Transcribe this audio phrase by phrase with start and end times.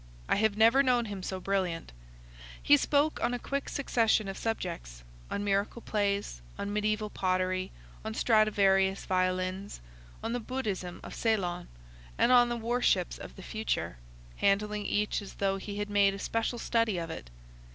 [0.27, 1.91] I have never known him so brilliant.
[2.59, 7.71] He spoke on a quick succession of subjects,—on miracle plays, on mediæval pottery,
[8.03, 9.79] on Stradivarius violins,
[10.23, 11.67] on the Buddhism of Ceylon,
[12.17, 16.17] and on the war ships of the future,—handling each as though he had made a
[16.17, 17.29] special study of it.